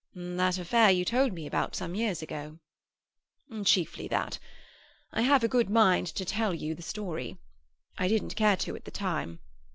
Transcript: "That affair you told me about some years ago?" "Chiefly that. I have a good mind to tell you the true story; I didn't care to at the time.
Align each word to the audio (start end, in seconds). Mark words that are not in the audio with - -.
"That 0.15 0.57
affair 0.57 0.89
you 0.89 1.05
told 1.05 1.31
me 1.31 1.45
about 1.45 1.75
some 1.75 1.93
years 1.93 2.23
ago?" 2.23 2.57
"Chiefly 3.65 4.07
that. 4.07 4.39
I 5.11 5.21
have 5.21 5.43
a 5.43 5.47
good 5.47 5.69
mind 5.69 6.07
to 6.07 6.25
tell 6.25 6.55
you 6.55 6.73
the 6.73 6.81
true 6.81 6.89
story; 6.89 7.37
I 7.99 8.07
didn't 8.07 8.35
care 8.35 8.57
to 8.57 8.75
at 8.75 8.85
the 8.85 8.89
time. 8.89 9.41